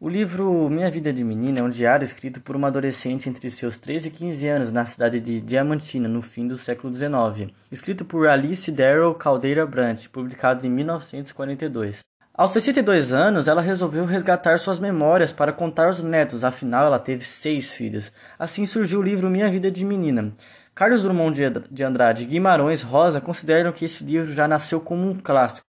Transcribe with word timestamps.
O 0.00 0.08
livro 0.08 0.68
Minha 0.70 0.88
Vida 0.92 1.12
de 1.12 1.24
Menina 1.24 1.58
é 1.58 1.62
um 1.62 1.68
diário 1.68 2.04
escrito 2.04 2.40
por 2.40 2.54
uma 2.54 2.68
adolescente 2.68 3.28
entre 3.28 3.50
seus 3.50 3.76
13 3.78 4.06
e 4.06 4.10
15 4.12 4.46
anos 4.46 4.70
na 4.70 4.84
cidade 4.84 5.18
de 5.18 5.40
Diamantina, 5.40 6.06
no 6.06 6.22
fim 6.22 6.46
do 6.46 6.56
século 6.56 6.94
XIX. 6.94 7.52
Escrito 7.68 8.04
por 8.04 8.28
Alice 8.28 8.70
Darrell 8.70 9.12
Caldeira 9.14 9.66
Brandt, 9.66 10.08
publicado 10.08 10.64
em 10.64 10.70
1942. 10.70 11.98
Aos 12.32 12.52
62 12.52 13.12
anos, 13.12 13.48
ela 13.48 13.60
resolveu 13.60 14.04
resgatar 14.04 14.60
suas 14.60 14.78
memórias 14.78 15.32
para 15.32 15.52
contar 15.52 15.86
aos 15.86 16.00
netos, 16.00 16.44
afinal 16.44 16.86
ela 16.86 17.00
teve 17.00 17.24
seis 17.24 17.72
filhos. 17.72 18.12
Assim 18.38 18.64
surgiu 18.66 19.00
o 19.00 19.02
livro 19.02 19.28
Minha 19.28 19.50
Vida 19.50 19.68
de 19.68 19.84
Menina. 19.84 20.30
Carlos 20.76 21.02
Drummond 21.02 21.36
de 21.72 21.82
Andrade 21.82 22.22
e 22.22 22.26
Guimarães 22.26 22.82
Rosa 22.82 23.20
consideram 23.20 23.72
que 23.72 23.86
esse 23.86 24.04
livro 24.04 24.32
já 24.32 24.46
nasceu 24.46 24.80
como 24.80 25.10
um 25.10 25.16
clássico. 25.16 25.66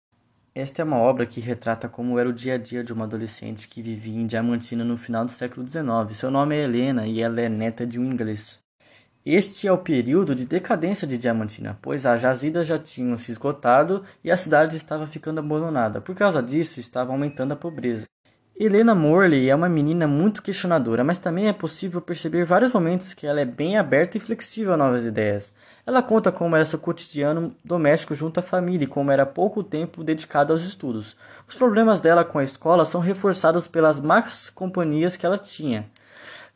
Esta 0.59 0.83
é 0.83 0.85
uma 0.85 0.97
obra 0.97 1.25
que 1.25 1.39
retrata 1.41 1.89
como 1.89 2.19
era 2.19 2.29
o 2.29 2.33
dia 2.33 2.55
a 2.55 2.59
dia 2.59 2.83
de 2.83 2.93
uma 2.93 3.05
adolescente 3.05 3.69
que 3.69 3.81
vivia 3.81 4.21
em 4.21 4.27
Diamantina 4.27 4.85
no 4.85 4.97
final 4.97 5.25
do 5.25 5.31
século 5.31 5.65
XIX. 5.65 5.85
Seu 6.13 6.33
nome 6.33 6.57
é 6.57 6.65
Helena 6.65 7.07
e 7.07 7.21
ela 7.21 7.41
é 7.41 7.49
neta 7.49 7.87
de 7.87 7.97
um 7.97 8.05
inglês. 8.05 8.61
Este 9.25 9.69
é 9.69 9.73
o 9.73 9.79
período 9.79 10.35
de 10.35 10.45
decadência 10.45 11.07
de 11.07 11.17
Diamantina, 11.17 11.79
pois 11.81 12.05
as 12.05 12.21
jazidas 12.21 12.67
já 12.67 12.77
tinham 12.77 13.17
se 13.17 13.31
esgotado 13.31 14.03
e 14.25 14.33
a 14.33 14.37
cidade 14.37 14.75
estava 14.75 15.07
ficando 15.07 15.39
abandonada. 15.39 16.01
Por 16.01 16.17
causa 16.17 16.43
disso, 16.43 16.81
estava 16.81 17.13
aumentando 17.13 17.53
a 17.53 17.57
pobreza. 17.57 18.07
Helena 18.61 18.93
Morley 18.93 19.49
é 19.49 19.55
uma 19.55 19.69
menina 19.69 20.09
muito 20.09 20.43
questionadora, 20.43 21.05
mas 21.05 21.17
também 21.17 21.47
é 21.47 21.53
possível 21.53 22.01
perceber 22.01 22.45
vários 22.45 22.73
momentos 22.73 23.15
que 23.15 23.25
ela 23.25 23.41
é 23.41 23.45
bem 23.45 23.79
aberta 23.79 24.17
e 24.17 24.21
flexível 24.21 24.75
a 24.75 24.77
novas 24.77 25.07
ideias. 25.07 25.55
Ela 25.87 26.03
conta 26.03 26.33
como 26.33 26.57
era 26.57 26.65
seu 26.65 26.81
cotidiano 26.81 27.55
doméstico 27.65 28.17
junto 28.17 28.41
à 28.41 28.43
família 28.43 28.83
e 28.83 28.89
como 28.89 29.13
era 29.13 29.25
pouco 29.25 29.63
tempo 29.63 30.03
dedicado 30.03 30.53
aos 30.53 30.65
estudos. 30.65 31.17
Os 31.47 31.55
problemas 31.55 32.01
dela 32.01 32.25
com 32.25 32.41
a 32.41 32.43
escola 32.43 32.85
são 32.85 33.01
reforçados 33.01 33.69
pelas 33.69 34.01
más 34.01 34.51
companhias 34.51 35.17
que 35.17 35.25
ela 35.25 35.39
tinha, 35.39 35.89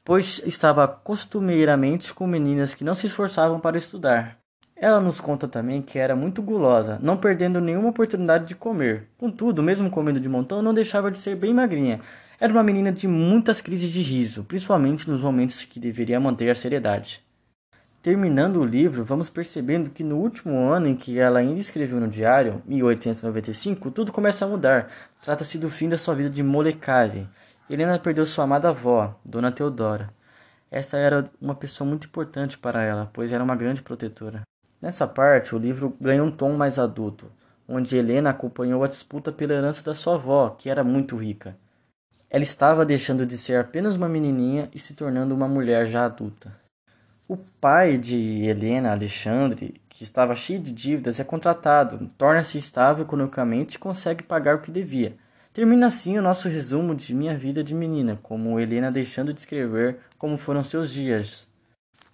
pois 0.05 0.43
estava 0.45 0.89
costumeiramente 0.89 2.13
com 2.13 2.27
meninas 2.27 2.75
que 2.75 2.83
não 2.83 2.97
se 2.97 3.07
esforçavam 3.07 3.61
para 3.61 3.79
estudar. 3.79 4.42
Ela 4.83 5.01
nos 5.01 5.21
conta 5.21 5.47
também 5.47 5.81
que 5.81 5.97
era 5.97 6.17
muito 6.17 6.43
gulosa, 6.43 6.99
não 7.01 7.17
perdendo 7.17 7.61
nenhuma 7.61 7.91
oportunidade 7.91 8.47
de 8.47 8.57
comer. 8.57 9.07
Contudo, 9.17 9.63
mesmo 9.63 9.89
comendo 9.89 10.19
de 10.19 10.29
montão, 10.29 10.61
não 10.61 10.75
deixava 10.75 11.09
de 11.09 11.21
ser 11.21 11.37
bem 11.37 11.55
magrinha. 11.55 12.01
Era 12.41 12.53
uma 12.53 12.65
menina 12.65 12.91
de 12.91 13.07
muitas 13.07 13.61
crises 13.61 13.93
de 13.93 14.03
riso, 14.03 14.43
principalmente 14.43 15.09
nos 15.09 15.21
momentos 15.21 15.63
que 15.63 15.79
deveria 15.79 16.19
manter 16.19 16.51
a 16.51 16.55
seriedade. 16.57 17.23
Terminando 18.03 18.57
o 18.57 18.65
livro, 18.65 19.05
vamos 19.05 19.31
percebendo 19.31 19.89
que 19.89 20.03
no 20.03 20.17
último 20.17 20.59
ano 20.73 20.89
em 20.89 20.97
que 20.97 21.17
ela 21.17 21.39
ainda 21.39 21.61
escreveu 21.61 22.01
no 22.01 22.09
diário, 22.09 22.61
1895, 22.67 23.89
tudo 23.93 24.11
começa 24.11 24.45
a 24.45 24.49
mudar. 24.49 24.91
Trata-se 25.23 25.59
do 25.59 25.71
fim 25.71 25.89
da 25.89 25.97
sua 25.97 26.17
vida 26.17 26.29
de 26.29 26.43
molecagem. 26.43 27.29
Helena 27.71 28.01
perdeu 28.01 28.27
sua 28.27 28.43
amada 28.43 28.71
avó, 28.71 29.17
Dona 29.25 29.53
Teodora. 29.53 30.11
Esta 30.69 30.97
era 30.97 31.31
uma 31.41 31.55
pessoa 31.55 31.89
muito 31.89 32.09
importante 32.09 32.59
para 32.59 32.83
ela, 32.83 33.09
pois 33.13 33.31
era 33.31 33.45
uma 33.45 33.55
grande 33.55 33.81
protetora. 33.81 34.43
Nessa 34.83 35.07
parte, 35.07 35.55
o 35.55 35.59
livro 35.59 35.97
ganha 36.01 36.25
um 36.25 36.31
tom 36.33 36.55
mais 36.55 36.77
adulto, 36.77 37.31
onde 37.69 37.97
Helena 37.97 38.31
acompanhou 38.31 38.83
a 38.83 38.89
disputa 38.89 39.31
pela 39.31 39.55
herança 39.55 39.81
da 39.85 39.95
sua 39.95 40.17
avó, 40.17 40.51
que 40.59 40.69
era 40.69 40.83
muito 40.83 41.17
rica. 41.17 41.57
Ela 42.29 42.43
estava 42.43 42.85
deixando 42.85 43.25
de 43.25 43.39
ser 43.39 43.61
apenas 43.61 43.95
uma 43.95 44.09
menininha 44.09 44.69
e 44.75 44.81
se 44.81 44.95
tornando 44.95 45.37
uma 45.37 45.47
mulher 45.47 45.87
já 45.87 46.05
adulta. 46.05 46.61
O 47.29 47.37
pai 47.37 47.97
de 47.97 48.43
Helena, 48.43 48.91
Alexandre, 48.91 49.81
que 49.89 50.03
estava 50.03 50.35
cheio 50.35 50.59
de 50.59 50.73
dívidas, 50.73 51.21
é 51.21 51.25
contratado, 51.25 52.09
torna-se 52.19 52.59
estável 52.59 53.05
economicamente 53.05 53.77
e 53.77 53.79
consegue 53.79 54.25
pagar 54.25 54.57
o 54.57 54.63
que 54.63 54.73
devia. 54.73 55.15
Termina 55.53 55.87
assim 55.87 56.19
o 56.19 56.23
nosso 56.23 56.49
resumo 56.49 56.93
de 56.93 57.15
Minha 57.15 57.39
Vida 57.39 57.63
de 57.63 57.73
Menina, 57.73 58.19
como 58.21 58.59
Helena 58.59 58.91
deixando 58.91 59.33
de 59.33 59.39
escrever 59.39 59.99
como 60.19 60.37
foram 60.37 60.65
seus 60.65 60.91
dias, 60.91 61.47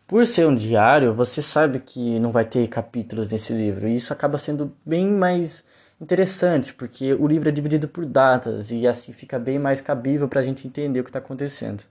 por 0.09 0.25
ser 0.25 0.47
um 0.47 0.55
diário, 0.55 1.13
você 1.13 1.43
sabe 1.43 1.81
que 1.81 2.19
não 2.19 2.33
vai 2.33 2.47
ter 2.47 2.67
capítulos 2.67 3.31
nesse 3.31 3.53
livro, 3.53 3.87
e 3.87 3.95
isso 3.95 4.11
acaba 4.11 4.39
sendo 4.39 4.75
bem 4.85 5.07
mais 5.07 5.63
interessante, 6.01 6.73
porque 6.73 7.13
o 7.13 7.27
livro 7.27 7.51
é 7.51 7.53
dividido 7.53 7.87
por 7.87 8.07
datas 8.07 8.71
e 8.71 8.87
assim 8.87 9.13
fica 9.13 9.39
bem 9.39 9.59
mais 9.59 9.83
cabível 9.83 10.27
para 10.27 10.41
a 10.41 10.43
gente 10.43 10.67
entender 10.67 11.01
o 11.01 11.05
que 11.05 11.11
está 11.11 11.19
acontecendo. 11.19 11.85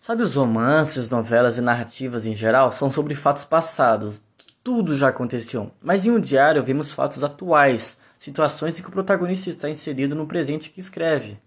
Sabe, 0.00 0.24
os 0.24 0.34
romances, 0.34 1.08
novelas 1.08 1.56
e 1.56 1.60
narrativas 1.60 2.26
em 2.26 2.34
geral 2.34 2.72
são 2.72 2.90
sobre 2.90 3.14
fatos 3.14 3.44
passados, 3.44 4.20
tudo 4.64 4.96
já 4.96 5.08
aconteceu, 5.08 5.70
mas 5.80 6.04
em 6.04 6.10
um 6.10 6.18
diário 6.18 6.64
vemos 6.64 6.90
fatos 6.90 7.22
atuais, 7.22 7.96
situações 8.18 8.78
em 8.78 8.82
que 8.82 8.88
o 8.88 8.92
protagonista 8.92 9.50
está 9.50 9.70
inserido 9.70 10.16
no 10.16 10.26
presente 10.26 10.68
que 10.68 10.80
escreve. 10.80 11.38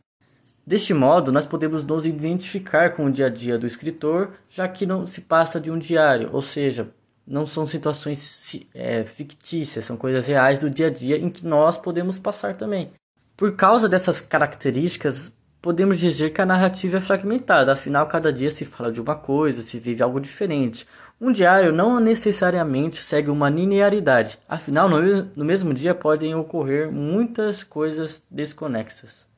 Deste 0.65 0.93
modo, 0.93 1.29
nós 1.29 1.45
podemos 1.45 1.83
nos 1.83 2.05
identificar 2.05 2.91
com 2.91 3.05
o 3.05 3.11
dia 3.11 3.25
a 3.25 3.29
dia 3.29 3.57
do 3.57 3.67
escritor, 3.67 4.31
já 4.49 4.65
que 4.65 4.85
não 4.85 5.05
se 5.05 5.21
passa 5.21 5.59
de 5.59 5.69
um 5.69 5.77
diário, 5.77 6.29
ou 6.31 6.41
seja, 6.41 6.89
não 7.27 7.45
são 7.45 7.67
situações 7.67 8.65
é, 8.73 9.03
fictícias, 9.03 9.83
são 9.83 9.97
coisas 9.97 10.25
reais 10.25 10.57
do 10.57 10.69
dia 10.69 10.87
a 10.87 10.89
dia 10.89 11.17
em 11.17 11.29
que 11.29 11.45
nós 11.45 11.75
podemos 11.75 12.17
passar 12.17 12.55
também. 12.55 12.91
Por 13.35 13.57
causa 13.57 13.89
dessas 13.89 14.21
características, 14.21 15.33
podemos 15.61 15.99
dizer 15.99 16.31
que 16.31 16.41
a 16.41 16.45
narrativa 16.45 16.97
é 16.97 17.01
fragmentada, 17.01 17.73
afinal, 17.73 18.07
cada 18.07 18.31
dia 18.31 18.49
se 18.49 18.63
fala 18.63 18.89
de 18.89 19.01
uma 19.01 19.15
coisa, 19.15 19.61
se 19.61 19.79
vive 19.79 20.01
algo 20.01 20.19
diferente. 20.19 20.87
Um 21.19 21.31
diário 21.31 21.73
não 21.73 21.99
necessariamente 21.99 22.97
segue 22.97 23.29
uma 23.29 23.49
linearidade, 23.49 24.39
afinal, 24.47 24.87
no, 24.87 25.23
no 25.35 25.43
mesmo 25.43 25.73
dia 25.73 25.93
podem 25.93 26.33
ocorrer 26.35 26.89
muitas 26.89 27.65
coisas 27.65 28.25
desconexas. 28.31 29.32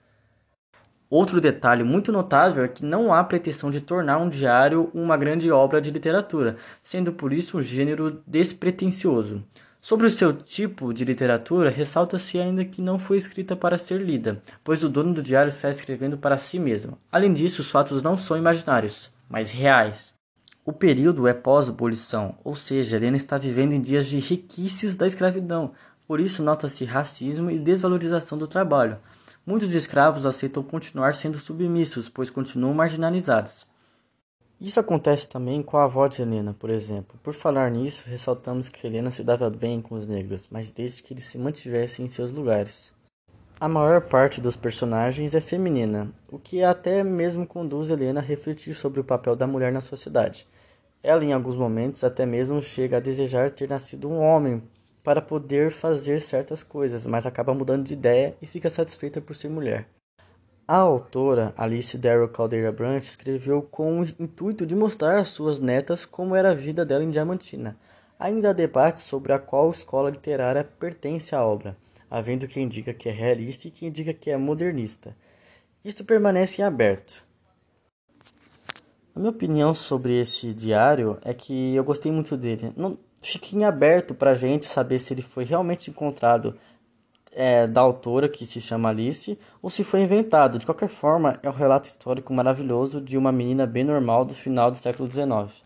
Outro 1.09 1.39
detalhe 1.39 1.83
muito 1.83 2.11
notável 2.11 2.63
é 2.63 2.67
que 2.67 2.83
não 2.83 3.13
há 3.13 3.23
pretensão 3.23 3.69
de 3.69 3.79
tornar 3.79 4.17
um 4.17 4.27
diário 4.27 4.89
uma 4.93 5.16
grande 5.16 5.51
obra 5.51 5.79
de 5.79 5.91
literatura, 5.91 6.57
sendo 6.81 7.11
por 7.11 7.31
isso 7.31 7.57
um 7.57 7.61
gênero 7.61 8.21
despretensioso. 8.25 9.43
Sobre 9.79 10.07
o 10.07 10.11
seu 10.11 10.33
tipo 10.33 10.91
de 10.91 11.05
literatura, 11.05 11.69
ressalta-se 11.69 12.39
ainda 12.39 12.66
que 12.66 12.81
não 12.81 12.97
foi 12.97 13.17
escrita 13.17 13.55
para 13.55 13.77
ser 13.77 14.01
lida, 14.01 14.41
pois 14.63 14.83
o 14.83 14.89
dono 14.89 15.13
do 15.13 15.21
diário 15.21 15.49
está 15.49 15.69
escrevendo 15.69 16.17
para 16.17 16.39
si 16.39 16.57
mesmo. 16.57 16.97
Além 17.11 17.31
disso, 17.31 17.61
os 17.61 17.69
fatos 17.69 18.01
não 18.01 18.17
são 18.17 18.35
imaginários, 18.35 19.13
mas 19.29 19.51
reais. 19.51 20.16
O 20.66 20.73
período 20.73 21.27
é 21.27 21.35
pós-abolição, 21.35 22.35
ou 22.43 22.55
seja, 22.55 22.97
Helena 22.97 23.16
está 23.16 23.37
vivendo 23.37 23.73
em 23.73 23.79
dias 23.79 24.07
de 24.07 24.17
requisitos 24.17 24.95
da 24.95 25.05
escravidão, 25.05 25.73
por 26.07 26.19
isso 26.19 26.41
nota-se 26.41 26.83
racismo 26.83 27.51
e 27.51 27.59
desvalorização 27.59 28.39
do 28.39 28.47
trabalho. 28.47 28.97
Muitos 29.45 29.75
escravos 29.75 30.25
aceitam 30.25 30.63
continuar 30.63 31.13
sendo 31.13 31.38
submissos, 31.38 32.09
pois 32.09 32.31
continuam 32.31 32.73
marginalizados. 32.73 33.67
Isso 34.59 34.79
acontece 34.79 35.28
também 35.28 35.61
com 35.61 35.78
a 35.78 35.83
avó 35.83 36.07
de 36.07 36.22
Helena, 36.22 36.56
por 36.57 36.72
exemplo. 36.72 37.19
Por 37.22 37.33
falar 37.33 37.69
nisso, 37.69 38.09
ressaltamos 38.09 38.69
que 38.69 38.88
Helena 38.88 39.11
se 39.11 39.23
dava 39.23 39.47
bem 39.50 39.81
com 39.81 39.95
os 39.95 40.07
negros, 40.07 40.47
mas 40.50 40.72
desde 40.72 41.03
que 41.03 41.13
eles 41.13 41.25
se 41.25 41.38
mantivessem 41.38 42.05
em 42.05 42.07
seus 42.07 42.31
lugares. 42.31 42.91
A 43.59 43.67
maior 43.67 44.01
parte 44.01 44.41
dos 44.41 44.55
personagens 44.55 45.35
é 45.35 45.39
feminina, 45.39 46.11
o 46.31 46.39
que 46.39 46.63
até 46.63 47.03
mesmo 47.03 47.45
conduz 47.45 47.91
Helena 47.91 48.22
a 48.22 48.23
refletir 48.23 48.73
sobre 48.73 49.00
o 49.00 49.03
papel 49.03 49.35
da 49.35 49.45
mulher 49.45 49.72
na 49.72 49.81
sociedade. 49.81 50.47
Ela, 51.03 51.23
em 51.23 51.34
alguns 51.34 51.55
momentos, 51.55 52.03
até 52.03 52.25
mesmo 52.25 52.61
chega 52.63 52.97
a 52.97 53.00
desejar 53.00 53.51
ter 53.51 53.69
nascido 53.69 54.09
um 54.09 54.19
homem 54.19 54.63
para 55.05 55.21
poder 55.21 55.69
fazer 55.69 56.19
certas 56.19 56.63
coisas, 56.63 57.05
mas 57.05 57.27
acaba 57.27 57.53
mudando 57.53 57.85
de 57.85 57.93
ideia 57.93 58.35
e 58.41 58.47
fica 58.47 58.71
satisfeita 58.71 59.21
por 59.21 59.35
ser 59.35 59.49
mulher. 59.49 59.88
A 60.67 60.77
autora 60.77 61.53
Alice 61.55 61.95
Darrell 61.95 62.27
Caldeira 62.27 62.71
Branch 62.71 63.03
escreveu 63.03 63.61
com 63.61 64.01
o 64.01 64.03
intuito 64.03 64.66
de 64.66 64.75
mostrar 64.75 65.19
às 65.19 65.27
suas 65.27 65.59
netas 65.59 66.07
como 66.07 66.35
era 66.35 66.49
a 66.49 66.55
vida 66.55 66.83
dela 66.83 67.03
em 67.03 67.11
Diamantina. 67.11 67.77
Ainda 68.17 68.49
há 68.49 68.53
debates 68.53 69.03
sobre 69.03 69.31
a 69.31 69.38
qual 69.38 69.69
escola 69.69 70.09
literária 70.09 70.63
pertence 70.63 71.35
à 71.35 71.45
obra, 71.45 71.77
havendo 72.09 72.47
quem 72.47 72.67
diga 72.67 72.91
que 72.91 73.07
é 73.07 73.11
realista 73.11 73.67
e 73.67 73.72
quem 73.72 73.91
diga 73.91 74.11
que 74.11 74.31
é 74.31 74.37
modernista. 74.37 75.16
Isto 75.83 76.03
permanece 76.03 76.63
em 76.63 76.66
aberto. 76.66 77.23
A 79.16 79.20
minha 79.20 79.32
opinião 79.32 79.73
sobre 79.73 80.20
esse 80.20 80.53
diário 80.53 81.17
é 81.23 81.34
que 81.34 81.73
eu 81.73 81.85
gostei 81.85 82.12
muito 82.12 82.35
dele. 82.35 82.73
Não, 82.76 82.97
fica 83.22 83.56
em 83.56 83.64
aberto 83.64 84.14
para 84.14 84.32
a 84.32 84.35
gente 84.35 84.66
saber 84.66 85.00
se 85.00 85.14
ele 85.14 85.22
foi 85.22 85.46
realmente 85.46 85.90
encontrado 85.90 86.53
é, 87.32 87.66
da 87.66 87.79
autora, 87.79 88.28
que 88.28 88.46
se 88.46 88.59
chama 88.59 88.90
Alice, 88.90 89.40
ou 89.62 89.70
se 89.70 89.85
foi 89.85 90.02
inventado. 90.02 90.59
De 90.59 90.66
qualquer 90.66 90.90
forma, 90.90 91.40
é 91.41 91.50
um 91.50 91.53
relato 91.53 91.88
histórico 91.88 92.34
maravilhoso 92.34 93.00
de 93.00 93.17
uma 93.17 93.32
menina 93.32 93.66
bem 93.66 93.85
normal 93.85 94.26
do 94.26 94.34
final 94.34 94.70
do 94.70 94.76
século 94.76 95.09
XIX. 95.09 95.64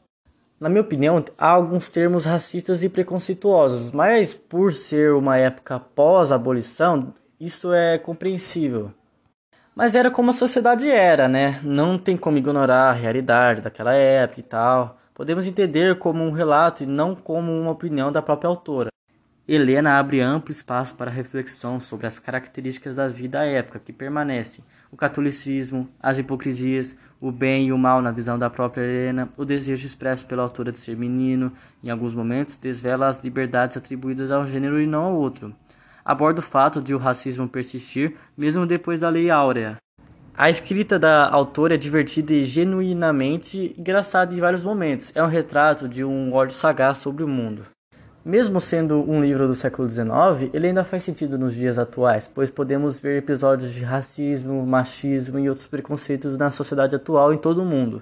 Na 0.60 0.69
minha 0.69 0.81
opinião, 0.81 1.24
há 1.36 1.50
alguns 1.50 1.90
termos 1.90 2.25
racistas 2.25 2.84
e 2.84 2.90
preconceituosos, 2.90 3.92
mas 3.92 4.31
por 4.31 4.72
ser 4.72 5.13
uma 5.13 5.38
época 5.38 5.80
pós-abolição, 5.80 7.16
isso 7.40 7.74
é 7.74 7.98
compreensível. 7.98 8.92
Mas 9.79 9.95
era 9.95 10.11
como 10.11 10.29
a 10.29 10.33
sociedade 10.33 10.91
era, 10.91 11.29
né? 11.29 11.57
Não 11.63 11.97
tem 11.97 12.17
como 12.17 12.37
ignorar 12.37 12.89
a 12.89 12.91
realidade 12.91 13.61
daquela 13.61 13.93
época 13.93 14.41
e 14.41 14.43
tal 14.43 14.99
podemos 15.13 15.47
entender 15.47 15.97
como 15.99 16.21
um 16.21 16.31
relato 16.31 16.83
e 16.83 16.85
não 16.85 17.15
como 17.15 17.49
uma 17.49 17.71
opinião 17.71 18.11
da 18.11 18.21
própria 18.21 18.49
autora. 18.49 18.89
Helena 19.47 19.97
abre 19.97 20.19
amplo 20.19 20.51
espaço 20.51 20.95
para 20.95 21.09
reflexão 21.09 21.79
sobre 21.79 22.07
as 22.07 22.19
características 22.19 22.93
da 22.93 23.07
vida 23.07 23.39
à 23.39 23.45
época 23.45 23.79
que 23.79 23.93
permanecem: 23.93 24.65
o 24.91 24.97
catolicismo, 24.97 25.87
as 26.01 26.17
hipocrisias, 26.17 26.93
o 27.21 27.31
bem 27.31 27.67
e 27.67 27.71
o 27.71 27.77
mal 27.77 28.01
na 28.01 28.11
visão 28.11 28.37
da 28.37 28.49
própria 28.49 28.81
Helena, 28.81 29.29
o 29.37 29.45
desejo 29.45 29.85
expresso 29.85 30.25
pela 30.25 30.43
autora 30.43 30.73
de 30.73 30.77
ser 30.77 30.97
menino, 30.97 31.53
em 31.81 31.89
alguns 31.89 32.13
momentos 32.13 32.57
desvela 32.57 33.07
as 33.07 33.23
liberdades 33.23 33.77
atribuídas 33.77 34.29
ao 34.29 34.45
gênero 34.45 34.81
e 34.81 34.85
não 34.85 35.03
ao 35.05 35.15
outro. 35.15 35.55
Aborda 36.09 36.39
o 36.39 36.41
fato 36.41 36.81
de 36.81 36.95
o 36.95 36.97
racismo 36.97 37.47
persistir 37.47 38.15
mesmo 38.35 38.65
depois 38.65 39.00
da 39.00 39.09
Lei 39.09 39.29
Áurea. 39.29 39.77
A 40.35 40.50
escrita 40.50 40.97
da 40.97 41.29
autora 41.29 41.75
é 41.75 41.77
divertida 41.77 42.33
e 42.33 42.45
genuinamente 42.45 43.75
engraçada 43.77 44.33
em 44.33 44.39
vários 44.39 44.63
momentos. 44.63 45.11
É 45.13 45.21
um 45.21 45.27
retrato 45.27 45.88
de 45.88 46.03
um 46.03 46.33
ódio 46.33 46.56
sagaz 46.56 46.97
sobre 46.97 47.23
o 47.23 47.27
mundo. 47.27 47.61
Mesmo 48.25 48.59
sendo 48.59 49.07
um 49.07 49.21
livro 49.21 49.47
do 49.47 49.53
século 49.53 49.88
XIX, 49.88 50.50
ele 50.51 50.65
ainda 50.65 50.83
faz 50.83 51.03
sentido 51.03 51.38
nos 51.38 51.53
dias 51.53 51.77
atuais, 51.77 52.27
pois 52.27 52.50
podemos 52.50 53.00
ver 53.00 53.19
episódios 53.19 53.71
de 53.75 53.83
racismo, 53.83 54.65
machismo 54.65 55.38
e 55.38 55.47
outros 55.47 55.67
preconceitos 55.67 56.39
na 56.39 56.50
sociedade 56.50 56.95
atual 56.95 57.31
em 57.31 57.38
todo 57.38 57.62
o 57.62 57.65
mundo. 57.65 58.01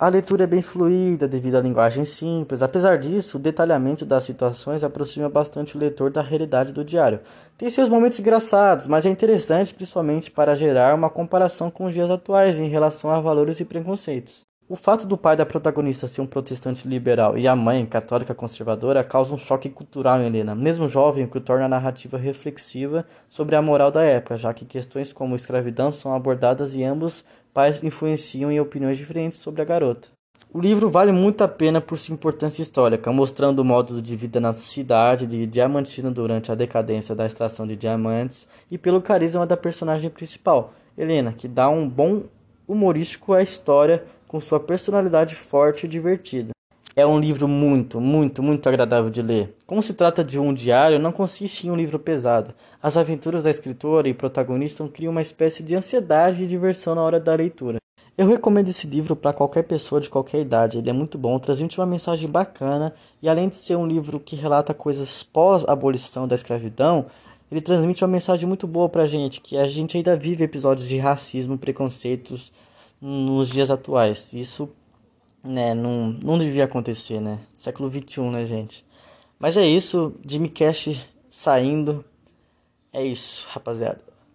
A 0.00 0.08
leitura 0.08 0.44
é 0.44 0.46
bem 0.46 0.62
fluida 0.62 1.26
devido 1.26 1.56
à 1.56 1.60
linguagem 1.60 2.04
simples. 2.04 2.62
Apesar 2.62 2.98
disso, 2.98 3.36
o 3.36 3.40
detalhamento 3.40 4.06
das 4.06 4.22
situações 4.22 4.84
aproxima 4.84 5.28
bastante 5.28 5.76
o 5.76 5.80
leitor 5.80 6.08
da 6.08 6.22
realidade 6.22 6.72
do 6.72 6.84
diário. 6.84 7.18
Tem 7.56 7.68
seus 7.68 7.88
momentos 7.88 8.20
engraçados, 8.20 8.86
mas 8.86 9.04
é 9.04 9.08
interessante 9.08 9.74
principalmente 9.74 10.30
para 10.30 10.54
gerar 10.54 10.94
uma 10.94 11.10
comparação 11.10 11.68
com 11.68 11.86
os 11.86 11.92
dias 11.92 12.08
atuais 12.08 12.60
em 12.60 12.68
relação 12.68 13.10
a 13.10 13.20
valores 13.20 13.58
e 13.58 13.64
preconceitos. 13.64 14.47
O 14.70 14.76
fato 14.76 15.06
do 15.06 15.16
pai 15.16 15.34
da 15.34 15.46
protagonista 15.46 16.06
ser 16.06 16.20
um 16.20 16.26
protestante 16.26 16.86
liberal 16.86 17.38
e 17.38 17.48
a 17.48 17.56
mãe, 17.56 17.86
católica 17.86 18.34
conservadora, 18.34 19.02
causa 19.02 19.32
um 19.32 19.38
choque 19.38 19.70
cultural 19.70 20.20
em 20.20 20.26
Helena, 20.26 20.54
mesmo 20.54 20.86
jovem, 20.86 21.24
o 21.24 21.28
que 21.28 21.40
torna 21.40 21.64
a 21.64 21.68
narrativa 21.70 22.18
reflexiva 22.18 23.06
sobre 23.30 23.56
a 23.56 23.62
moral 23.62 23.90
da 23.90 24.02
época, 24.02 24.36
já 24.36 24.52
que 24.52 24.66
questões 24.66 25.10
como 25.10 25.34
escravidão 25.34 25.90
são 25.90 26.14
abordadas 26.14 26.76
e 26.76 26.84
ambos 26.84 27.24
pais 27.54 27.82
influenciam 27.82 28.52
em 28.52 28.60
opiniões 28.60 28.98
diferentes 28.98 29.38
sobre 29.38 29.62
a 29.62 29.64
garota. 29.64 30.08
O 30.52 30.60
livro 30.60 30.90
vale 30.90 31.12
muito 31.12 31.42
a 31.42 31.48
pena 31.48 31.80
por 31.80 31.96
sua 31.96 32.12
importância 32.12 32.60
histórica, 32.60 33.10
mostrando 33.10 33.60
o 33.60 33.64
modo 33.64 34.02
de 34.02 34.14
vida 34.16 34.38
na 34.38 34.52
cidade 34.52 35.26
de 35.26 35.46
Diamantina 35.46 36.10
durante 36.10 36.52
a 36.52 36.54
decadência 36.54 37.14
da 37.14 37.24
extração 37.24 37.66
de 37.66 37.74
diamantes 37.74 38.46
e 38.70 38.76
pelo 38.76 39.00
carisma 39.00 39.46
da 39.46 39.56
personagem 39.56 40.10
principal, 40.10 40.74
Helena, 40.96 41.32
que 41.32 41.48
dá 41.48 41.70
um 41.70 41.88
bom 41.88 42.24
humorístico 42.68 43.32
à 43.32 43.42
história 43.42 44.04
com 44.28 44.38
sua 44.38 44.60
personalidade 44.60 45.34
forte 45.34 45.86
e 45.86 45.88
divertida. 45.88 46.50
É 46.94 47.06
um 47.06 47.18
livro 47.18 47.46
muito, 47.46 48.00
muito, 48.00 48.42
muito 48.42 48.68
agradável 48.68 49.08
de 49.08 49.22
ler. 49.22 49.54
Como 49.64 49.82
se 49.82 49.94
trata 49.94 50.22
de 50.22 50.38
um 50.38 50.52
diário, 50.52 50.98
não 50.98 51.12
consiste 51.12 51.66
em 51.66 51.70
um 51.70 51.76
livro 51.76 51.98
pesado. 51.98 52.52
As 52.82 52.96
aventuras 52.96 53.44
da 53.44 53.50
escritora 53.50 54.08
e 54.08 54.14
protagonista 54.14 54.86
criam 54.88 55.12
uma 55.12 55.22
espécie 55.22 55.62
de 55.62 55.76
ansiedade 55.76 56.42
e 56.42 56.46
diversão 56.46 56.96
na 56.96 57.02
hora 57.02 57.20
da 57.20 57.34
leitura. 57.34 57.78
Eu 58.18 58.26
recomendo 58.26 58.66
esse 58.66 58.88
livro 58.88 59.14
para 59.14 59.32
qualquer 59.32 59.62
pessoa 59.62 60.00
de 60.00 60.10
qualquer 60.10 60.40
idade. 60.40 60.78
Ele 60.78 60.90
é 60.90 60.92
muito 60.92 61.16
bom, 61.16 61.38
transmite 61.38 61.78
uma 61.78 61.86
mensagem 61.86 62.28
bacana 62.28 62.92
e 63.22 63.28
além 63.28 63.48
de 63.48 63.54
ser 63.54 63.76
um 63.76 63.86
livro 63.86 64.18
que 64.18 64.34
relata 64.34 64.74
coisas 64.74 65.22
pós-abolição 65.22 66.26
da 66.26 66.34
escravidão, 66.34 67.06
ele 67.50 67.60
transmite 67.60 68.04
uma 68.04 68.10
mensagem 68.10 68.46
muito 68.46 68.66
boa 68.66 68.88
para 68.88 69.02
a 69.02 69.06
gente, 69.06 69.40
que 69.40 69.56
a 69.56 69.66
gente 69.66 69.96
ainda 69.96 70.16
vive 70.16 70.44
episódios 70.44 70.88
de 70.88 70.98
racismo, 70.98 71.56
preconceitos, 71.58 72.52
nos 73.00 73.48
dias 73.48 73.70
atuais. 73.70 74.32
Isso 74.32 74.68
né, 75.42 75.74
não, 75.74 76.08
não 76.22 76.38
devia 76.38 76.64
acontecer, 76.64 77.20
né? 77.20 77.40
Século 77.56 77.90
XXI, 77.90 78.22
né, 78.30 78.44
gente? 78.44 78.84
Mas 79.38 79.56
é 79.56 79.64
isso, 79.64 80.14
Jimmy 80.26 80.48
Cash 80.48 81.06
saindo. 81.28 82.04
É 82.92 83.04
isso, 83.04 83.46
rapaziada. 83.50 84.07